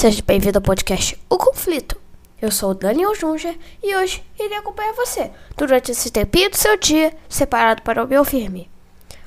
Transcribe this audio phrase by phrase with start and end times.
[0.00, 1.94] Seja bem-vindo ao podcast O Conflito.
[2.40, 6.78] Eu sou o Daniel Junger e hoje irei acompanhar você durante esse tempinho do seu
[6.78, 8.70] dia separado para me ouvir-me.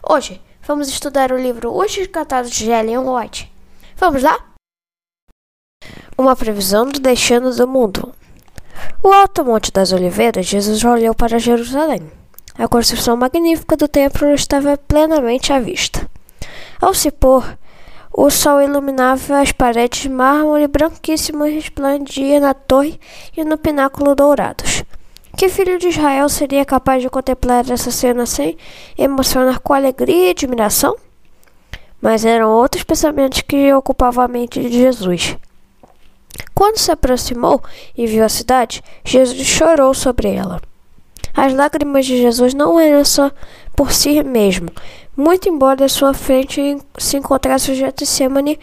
[0.01, 3.53] Hoje vamos estudar o livro Os Descatados de Ellen White.
[3.97, 4.43] Vamos lá?
[6.17, 8.11] Uma previsão do destino do mundo.
[9.03, 12.11] O Alto Monte das Oliveiras, Jesus olhou para Jerusalém.
[12.57, 16.09] A construção magnífica do templo estava plenamente à vista.
[16.81, 17.59] Ao se pôr,
[18.13, 22.99] o sol iluminava as paredes de mármore branquíssimo resplandia na torre
[23.35, 24.83] e no pináculo dourados.
[25.35, 28.55] Que filho de Israel seria capaz de contemplar essa cena sem
[28.95, 30.95] emocionar com alegria e admiração?
[31.99, 35.35] Mas eram outros pensamentos que ocupavam a mente de Jesus.
[36.53, 37.63] Quando se aproximou
[37.97, 40.61] e viu a cidade, Jesus chorou sobre ela.
[41.35, 43.31] As lágrimas de Jesus não eram só
[43.75, 44.69] por si mesmo,
[45.15, 48.59] muito embora à sua frente se encontrasse o Getsemane,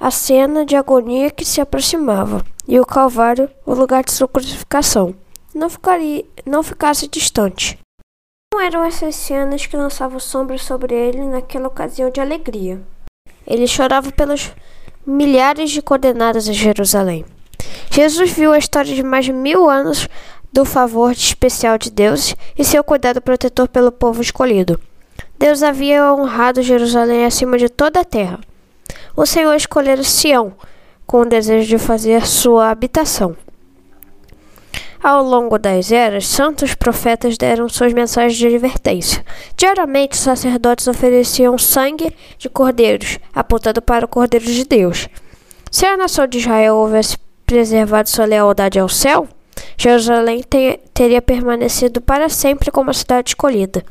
[0.00, 5.14] a cena de agonia que se aproximava, e o Calvário, o lugar de sua crucificação,
[5.54, 7.78] não, ficaria, não ficasse distante.
[8.52, 12.80] Não eram essas cenas que lançavam sombras sobre ele naquela ocasião de alegria.
[13.46, 14.52] Ele chorava pelos
[15.06, 17.24] milhares de condenados em Jerusalém.
[17.90, 20.08] Jesus viu a história de mais de mil anos
[20.52, 24.78] do favor especial de Deus e seu cuidado protetor pelo povo escolhido.
[25.42, 28.38] Deus havia honrado Jerusalém acima de toda a terra.
[29.16, 30.52] O Senhor escolhera Sião
[31.04, 33.36] com o desejo de fazer sua habitação.
[35.02, 39.24] Ao longo das eras, santos profetas deram suas mensagens de advertência.
[39.56, 45.08] Diariamente, os sacerdotes ofereciam sangue de cordeiros, apontando para o Cordeiro de Deus.
[45.72, 49.26] Se a nação de Israel houvesse preservado sua lealdade ao céu,
[49.76, 53.84] Jerusalém te teria permanecido para sempre como a cidade escolhida.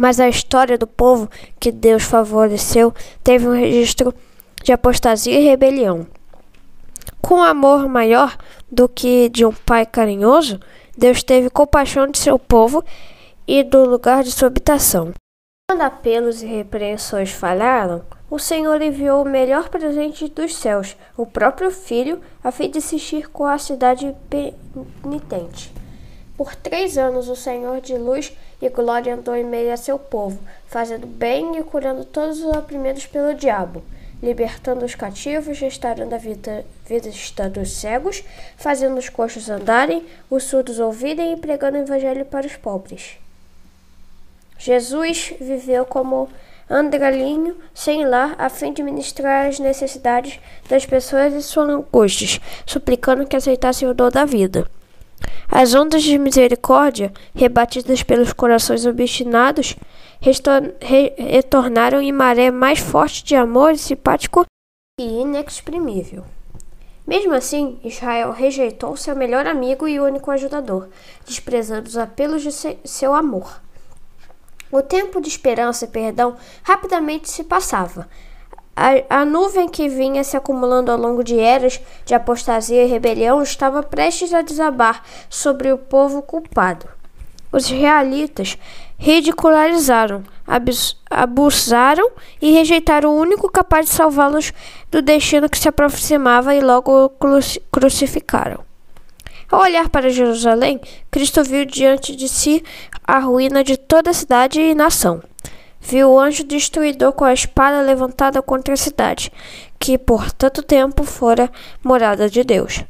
[0.00, 1.28] Mas a história do povo
[1.60, 2.90] que Deus favoreceu
[3.22, 4.14] teve um registro
[4.64, 6.06] de apostasia e rebelião.
[7.20, 8.34] Com amor maior
[8.72, 10.58] do que de um pai carinhoso,
[10.96, 12.82] Deus teve compaixão de seu povo
[13.46, 15.12] e do lugar de sua habitação.
[15.70, 18.00] Quando apelos e repreensões falharam,
[18.30, 23.28] o Senhor enviou o melhor presente dos céus, o próprio Filho, a fim de assistir
[23.28, 25.70] com a cidade penitente.
[26.40, 30.38] Por três anos o Senhor de luz e glória andou em meio a seu povo,
[30.66, 33.84] fazendo bem e curando todos os oprimidos pelo diabo,
[34.22, 38.24] libertando os cativos, restaurando a vida, vista dos cegos,
[38.56, 43.18] fazendo os coxos andarem, os surdos ouvirem e pregando o evangelho para os pobres.
[44.58, 46.26] Jesus viveu como
[46.70, 50.40] andralinho sem lar, a fim de ministrar as necessidades
[50.70, 54.66] das pessoas e suas angústias, suplicando que aceitassem o dom da vida.
[55.50, 59.76] As ondas de misericórdia, rebatidas pelos corações obstinados,
[60.20, 64.46] re retornaram em maré mais forte de amor simpático
[65.00, 66.24] e inexprimível.
[67.04, 70.88] Mesmo assim, Israel rejeitou seu melhor amigo e único ajudador,
[71.26, 72.52] desprezando os apelos de
[72.84, 73.60] seu amor.
[74.70, 78.08] O tempo de esperança e perdão rapidamente se passava.
[78.76, 83.42] A, a, nuvem que vinha se acumulando ao longo de eras de apostasia e rebelião
[83.42, 86.86] estava prestes a desabar sobre o povo culpado.
[87.52, 88.56] Os realitas
[88.96, 90.22] ridicularizaram,
[91.10, 92.10] abusaram
[92.40, 94.52] e rejeitaram o único capaz de salvá-los
[94.90, 97.10] do destino que se aproximava e logo
[97.72, 98.64] crucificaram.
[99.50, 102.62] Ao olhar para Jerusalém, Cristo viu diante de si
[103.04, 105.20] a ruína de toda a cidade e nação.
[105.80, 109.32] Viu o anjo destruidor com a espada levantada contra a cidade,
[109.78, 111.50] que por tanto tempo fora
[111.82, 112.84] morada de Deus.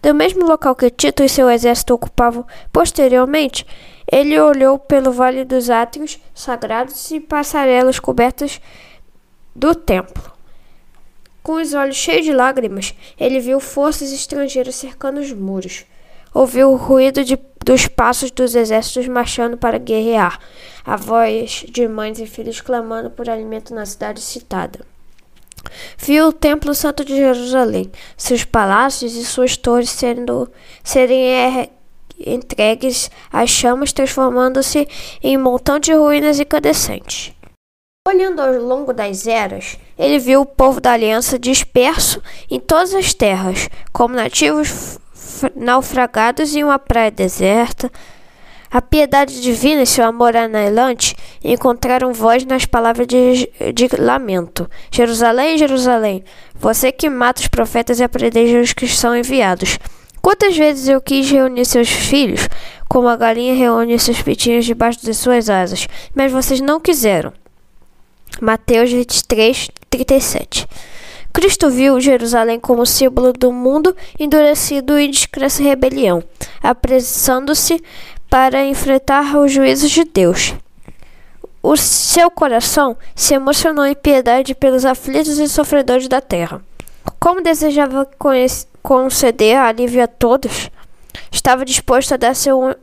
[0.00, 3.66] Do mesmo local que Tito e seu exército ocupavam posteriormente,
[4.10, 8.60] ele olhou pelo vale dos átrios sagrados e passarelas cobertas
[9.54, 10.32] do templo.
[11.42, 15.84] Com os olhos cheios de lágrimas, ele viu forças estrangeiras cercando os muros.
[16.34, 20.38] Ouviu o ruído de, dos passos dos exércitos marchando para guerrear,
[20.84, 24.80] a voz de mães e filhos clamando por alimento na cidade citada.
[25.98, 30.50] Viu o Templo Santo de Jerusalém, seus palácios e suas torres sendo,
[30.82, 31.70] serem er,
[32.26, 34.88] entregues às chamas, transformando-se
[35.22, 37.32] em um montão de ruínas incandescentes.
[38.08, 42.20] Olhando ao longo das eras, ele viu o povo da aliança disperso
[42.50, 44.98] em todas as terras, como nativos
[45.54, 47.90] naufragados em uma praia deserta.
[48.70, 54.68] A piedade divina e seu amor anelante encontraram voz nas palavras de, de lamento.
[54.90, 56.24] Jerusalém, Jerusalém,
[56.54, 59.78] você que mata os profetas e apredeja os que são enviados.
[60.22, 62.48] Quantas vezes eu quis reunir seus filhos,
[62.88, 67.32] como a galinha reúne seus pitinhos debaixo de suas asas, mas vocês não quiseram.
[68.40, 70.66] Mateus 23, 37.
[71.32, 76.22] Cristo viu Jerusalém como símbolo do mundo endurecido e descrença e rebelião,
[76.62, 77.82] apressando-se
[78.28, 80.54] para enfrentar os juízos de Deus.
[81.62, 86.60] O seu coração se emocionou em piedade pelos aflitos e sofredores da terra.
[87.20, 88.08] Como desejava
[88.82, 90.70] conceder alívio a todos,
[91.30, 92.74] estava disposto a dar seu,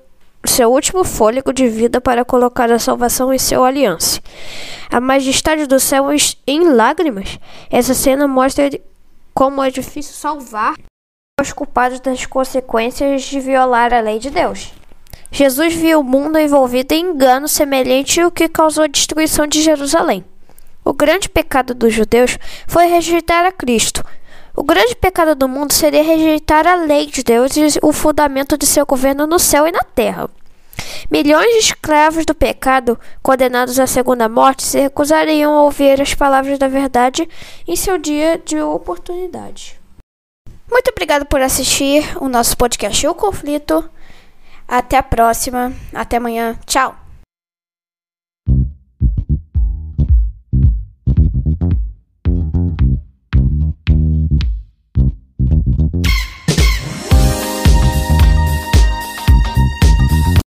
[0.45, 4.21] seu último fôlego de vida para colocar a salvação em seu aliança.
[4.91, 6.07] A majestade do céu
[6.47, 7.39] em lágrimas.
[7.69, 8.69] Essa cena mostra
[9.33, 10.75] como é difícil salvar
[11.39, 14.73] os culpados das consequências de violar a lei de Deus.
[15.31, 20.25] Jesus viu o mundo envolvido em engano semelhante ao que causou a destruição de Jerusalém.
[20.83, 22.37] O grande pecado dos judeus
[22.67, 24.03] foi rejeitar a Cristo.
[24.59, 28.65] O grande pecado do mundo seria rejeitar a lei de Deus e o fundamento de
[28.65, 30.29] seu governo no céu e na terra.
[31.09, 36.59] Milhões de escravos do pecado, condenados à segunda morte, se recusariam a ouvir as palavras
[36.59, 37.27] da verdade
[37.65, 39.79] em seu dia de oportunidade.
[40.69, 43.89] Muito obrigado por assistir o nosso podcast O Conflito.
[44.67, 45.71] Até a próxima.
[45.93, 46.59] Até amanhã.
[46.65, 47.08] Tchau.